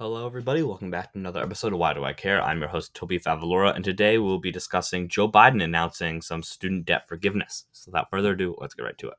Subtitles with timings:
[0.00, 0.62] Hello, everybody.
[0.62, 2.40] Welcome back to another episode of Why Do I Care?
[2.40, 6.86] I'm your host, Toby Favalora, and today we'll be discussing Joe Biden announcing some student
[6.86, 7.66] debt forgiveness.
[7.72, 9.18] So, without further ado, let's get right to it.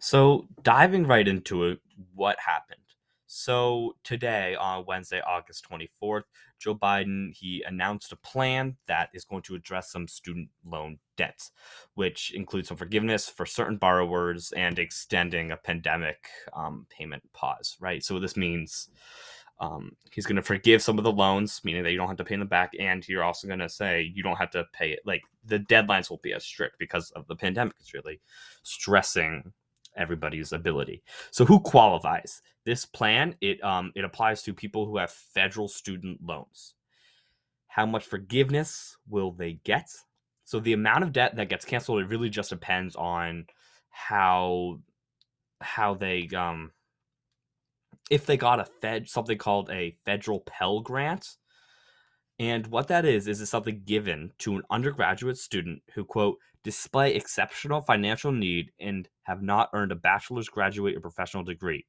[0.00, 1.80] So, diving right into it,
[2.14, 2.80] what happened?
[3.26, 6.22] So, today on Wednesday, August 24th,
[6.64, 11.50] Joe Biden he announced a plan that is going to address some student loan debts,
[11.92, 17.76] which includes some forgiveness for certain borrowers and extending a pandemic um, payment pause.
[17.80, 18.02] Right.
[18.02, 18.88] So, this means
[19.60, 22.24] um, he's going to forgive some of the loans, meaning that you don't have to
[22.24, 25.00] pay them back, and you're also going to say you don't have to pay it.
[25.04, 27.74] Like the deadlines won't be as strict because of the pandemic.
[27.78, 28.20] It's really
[28.62, 29.52] stressing
[29.96, 31.02] everybody's ability.
[31.30, 32.42] So who qualifies?
[32.64, 36.74] This plan it um it applies to people who have federal student loans.
[37.68, 39.90] How much forgiveness will they get?
[40.44, 43.46] So the amount of debt that gets canceled it really just depends on
[43.90, 44.80] how
[45.60, 46.72] how they um
[48.10, 51.36] if they got a fed something called a federal Pell grant.
[52.38, 57.14] And what that is is it's something given to an undergraduate student who quote display
[57.14, 61.86] exceptional financial need and have not earned a bachelor's, graduate, or professional degree,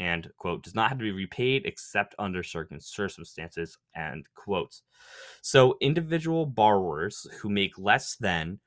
[0.00, 4.82] and quote does not have to be repaid except under certain circumstances and quotes.
[5.42, 8.58] So individual borrowers who make less than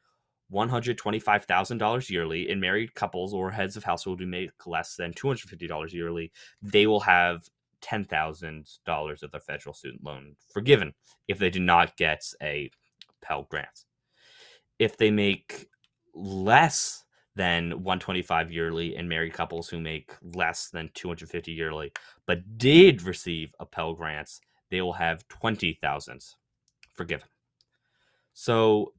[0.53, 6.31] $125,000 yearly and married couples or heads of household who make less than $250 yearly,
[6.61, 7.43] they will have
[7.81, 10.93] $10,000 of their federal student loan forgiven
[11.27, 12.69] if they do not get a
[13.21, 13.85] Pell Grant.
[14.79, 15.67] If they make
[16.13, 17.03] less
[17.35, 21.91] than 125 yearly and married couples who make less than 250 yearly
[22.25, 24.29] but did receive a Pell Grant,
[24.71, 26.25] they will have 20,000
[26.93, 27.27] forgiven.
[28.33, 28.93] So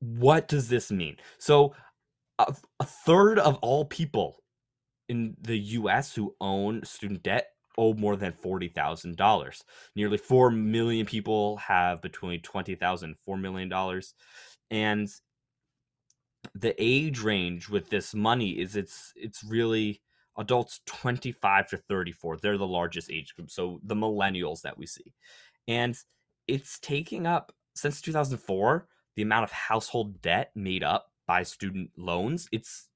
[0.00, 1.16] what does this mean?
[1.38, 1.74] So
[2.38, 4.42] a, a third of all people
[5.08, 9.62] in the US who own student debt owe more than $40,000.
[9.94, 14.02] Nearly 4 million people have between $20,000 and $4 million.
[14.70, 15.08] And
[16.54, 20.00] the age range with this money is it's it's really
[20.38, 22.38] adults 25 to 34.
[22.38, 23.50] They're the largest age group.
[23.50, 25.12] So the millennials that we see.
[25.66, 25.96] And
[26.46, 28.86] it's taking up since 2004
[29.16, 32.48] the amount of household debt made up by student loans.
[32.52, 32.88] It's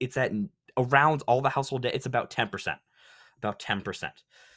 [0.00, 0.32] it's at
[0.78, 2.76] around all the household debt, it's about 10%.
[3.38, 4.10] About 10%.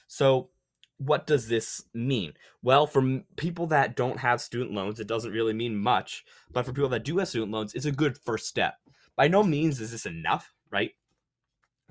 [0.08, 0.50] So,
[0.98, 2.34] what does this mean?
[2.62, 6.24] Well, for people that don't have student loans, it doesn't really mean much.
[6.52, 8.76] But for people that do have student loans, it's a good first step.
[9.16, 10.92] By no means is this enough, right?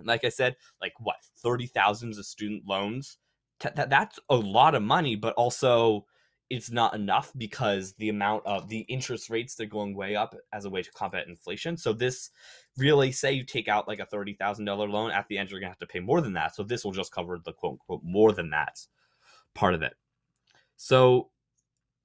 [0.02, 3.18] Like I said, like what, 30,000 of student loans?
[3.74, 6.06] That's a lot of money, but also
[6.50, 10.64] it's not enough because the amount of the interest rates they're going way up as
[10.64, 11.76] a way to combat inflation.
[11.76, 12.30] So this
[12.76, 15.60] really say you take out like a thirty thousand dollar loan at the end you're
[15.60, 16.54] gonna have to pay more than that.
[16.54, 18.84] So this will just cover the quote unquote more than that
[19.54, 19.94] part of it.
[20.76, 21.30] So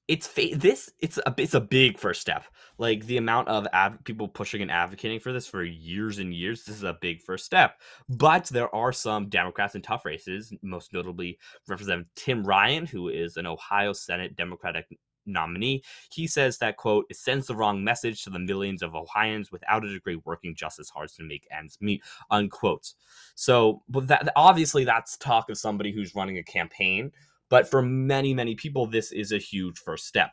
[0.08, 2.46] it's fa- this it's a it's a big first step.
[2.78, 3.68] Like the amount of
[4.04, 7.46] people pushing and advocating for this for years and years, this is a big first
[7.46, 7.80] step.
[8.10, 13.38] But there are some Democrats in tough races, most notably Representative Tim Ryan, who is
[13.38, 14.86] an Ohio Senate Democratic
[15.26, 15.84] nominee.
[16.12, 19.86] He says that quote it sends the wrong message to the millions of Ohioans without
[19.86, 22.04] a degree working just as hard to make ends meet.
[22.30, 22.94] Unquote.
[23.36, 27.12] So, but that obviously that's talk of somebody who's running a campaign
[27.56, 30.32] but for many, many people, this is a huge first step.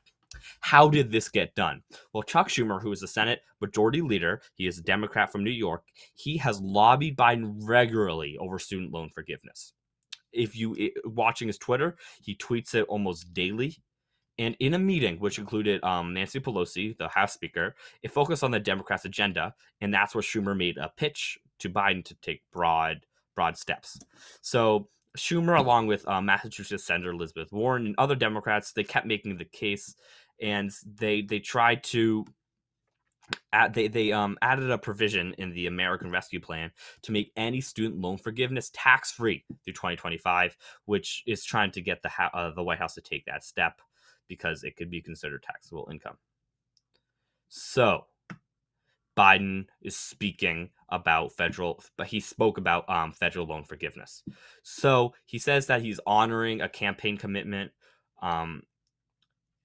[0.59, 1.85] How did this get done?
[2.13, 5.53] Well, Chuck Schumer, who is the Senate Majority Leader, he is a Democrat from New
[5.53, 5.85] York,
[6.15, 9.73] he has lobbied Biden regularly over student loan forgiveness.
[10.33, 13.77] If you watching his Twitter, he tweets it almost daily.
[14.37, 18.51] And in a meeting, which included um, Nancy Pelosi, the House Speaker, it focused on
[18.51, 23.07] the Democrats' agenda, and that's where Schumer made a pitch to Biden to take broad,
[23.37, 24.01] broad steps.
[24.41, 29.37] So Schumer, along with uh, Massachusetts Senator Elizabeth Warren and other Democrats, they kept making
[29.37, 29.95] the case,
[30.41, 32.25] and they they tried to
[33.53, 36.71] add, they they um added a provision in the American Rescue Plan
[37.03, 40.57] to make any student loan forgiveness tax free through 2025,
[40.87, 43.81] which is trying to get the uh, the White House to take that step
[44.29, 46.17] because it could be considered taxable income.
[47.49, 48.07] So
[49.17, 54.23] Biden is speaking about federal, but he spoke about um, federal loan forgiveness.
[54.63, 57.73] So he says that he's honoring a campaign commitment.
[58.23, 58.63] Um,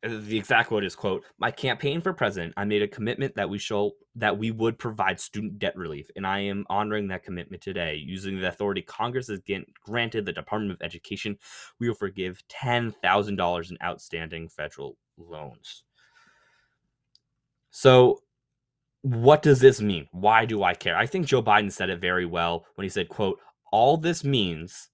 [0.05, 3.49] uh, the exact quote is quote my campaign for president i made a commitment that
[3.49, 7.63] we shall that we would provide student debt relief and i am honoring that commitment
[7.63, 9.39] today using the authority congress has
[9.83, 11.35] granted the department of education
[11.79, 15.83] we will forgive $10000 in outstanding federal loans
[17.71, 18.21] so
[19.15, 22.25] what does this mean why do i care i think joe biden said it very
[22.25, 23.39] well when he said quote
[23.71, 24.89] all this means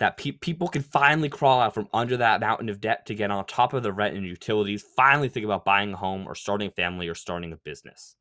[0.00, 3.30] that pe- people can finally crawl out from under that mountain of debt to get
[3.30, 6.68] on top of the rent and utilities, finally think about buying a home or starting
[6.68, 8.16] a family or starting a business.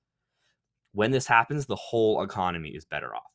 [0.91, 3.31] When this happens, the whole economy is better off.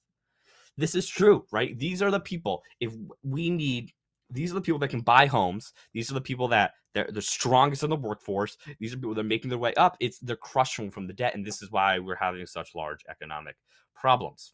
[0.76, 1.76] This is true, right?
[1.78, 2.62] These are the people.
[2.80, 2.92] If
[3.22, 3.92] we need,
[4.34, 5.72] these are the people that can buy homes.
[5.92, 8.56] These are the people that they're the strongest in the workforce.
[8.78, 9.96] These are people that are making their way up.
[10.00, 13.56] It's they're crushing from the debt, and this is why we're having such large economic
[13.94, 14.52] problems.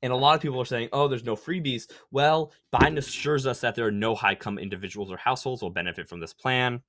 [0.00, 1.90] And a lot of people are saying, oh, there's no freebies.
[2.10, 6.08] Well, Biden assures us that there are no high income individuals or households will benefit
[6.08, 6.82] from this plan.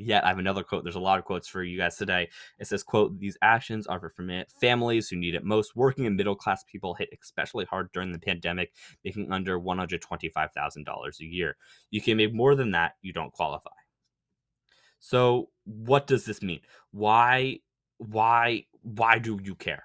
[0.00, 0.84] Yet I have another quote.
[0.84, 2.28] There's a lot of quotes for you guys today.
[2.58, 4.12] It says, quote, these actions are for
[4.60, 5.76] families who need it most.
[5.76, 8.72] Working and middle class people hit especially hard during the pandemic,
[9.04, 11.56] making under $125,000 a year.
[11.90, 13.70] You can make more than that, you don't qualify.
[14.98, 16.60] So what does this mean?
[16.90, 17.60] Why
[17.98, 19.84] why why do you care?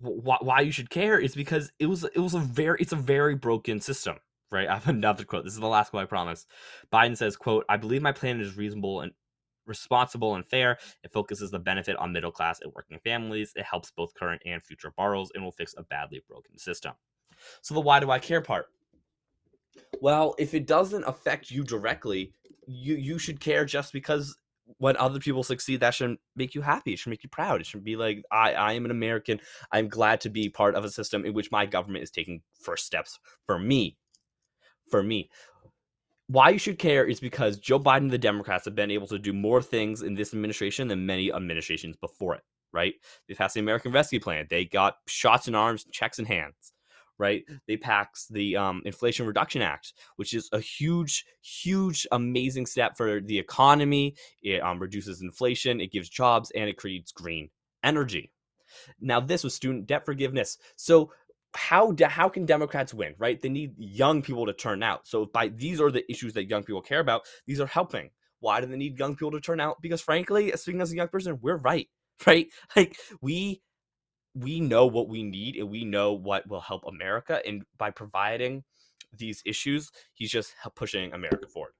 [0.00, 2.96] why, why you should care is because it was it was a very it's a
[2.96, 4.16] very broken system
[4.50, 6.46] right i have another quote this is the last quote i promise
[6.92, 9.12] biden says quote i believe my plan is reasonable and
[9.66, 13.90] responsible and fair it focuses the benefit on middle class and working families it helps
[13.90, 16.92] both current and future borrowers and will fix a badly broken system
[17.60, 18.66] so the why do i care part
[20.00, 22.32] well if it doesn't affect you directly
[22.66, 24.38] you you should care just because
[24.76, 26.92] when other people succeed, that should make you happy.
[26.92, 27.60] It should make you proud.
[27.60, 29.40] It should be like, I, I am an American.
[29.72, 32.84] I'm glad to be part of a system in which my government is taking first
[32.84, 33.96] steps for me.
[34.90, 35.30] For me.
[36.28, 39.18] Why you should care is because Joe Biden and the Democrats have been able to
[39.18, 42.94] do more things in this administration than many administrations before it, right?
[43.26, 44.46] They passed the American Rescue Plan.
[44.50, 46.72] They got shots in arms, checks in hands
[47.18, 47.44] right?
[47.66, 53.20] They passed the um, Inflation Reduction Act, which is a huge, huge, amazing step for
[53.20, 54.14] the economy.
[54.42, 57.50] It um, reduces inflation, it gives jobs, and it creates green
[57.82, 58.30] energy.
[59.00, 60.58] Now, this was student debt forgiveness.
[60.76, 61.10] So,
[61.54, 63.14] how de- how can Democrats win?
[63.18, 63.40] Right?
[63.40, 65.06] They need young people to turn out.
[65.06, 67.22] So, by these are the issues that young people care about.
[67.46, 68.10] These are helping.
[68.40, 69.82] Why do they need young people to turn out?
[69.82, 71.88] Because, frankly, speaking as a young person, we're right.
[72.26, 72.48] Right?
[72.74, 73.62] Like we
[74.34, 77.40] we know what we need and we know what will help America.
[77.46, 78.64] And by providing
[79.16, 81.72] these issues, he's just pushing America forward.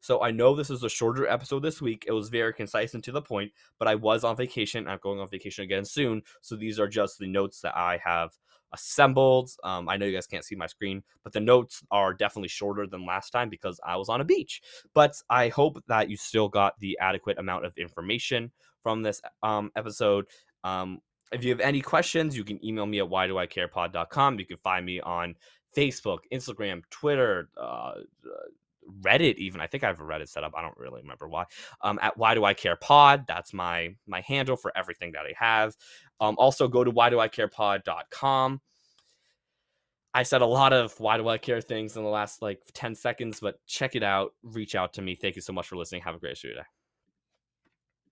[0.00, 2.04] So I know this is a shorter episode this week.
[2.06, 4.86] It was very concise and to the point, but I was on vacation.
[4.86, 6.22] I'm going on vacation again soon.
[6.42, 8.30] So these are just the notes that I have
[8.76, 9.50] assembled.
[9.64, 12.86] Um, I know you guys can't see my screen, but the notes are definitely shorter
[12.86, 14.60] than last time because I was on a beach.
[14.94, 18.52] But I hope that you still got the adequate amount of information
[18.82, 20.26] from this um, episode.
[20.64, 21.00] Um,
[21.32, 24.38] if you have any questions, you can email me at why do I care pod.com.
[24.38, 25.34] You can find me on
[25.76, 27.94] Facebook, Instagram, Twitter, uh,
[29.00, 29.60] Reddit, even.
[29.60, 30.52] I think I have a Reddit set up.
[30.56, 31.44] I don't really remember why.
[31.82, 33.24] Um, at why do I care pod.
[33.26, 35.76] That's my my handle for everything that I have.
[36.20, 37.28] Um, also go to why do I
[40.22, 43.40] said a lot of why do I care things in the last like 10 seconds,
[43.40, 44.32] but check it out.
[44.42, 45.14] Reach out to me.
[45.14, 46.02] Thank you so much for listening.
[46.02, 46.75] Have a great day.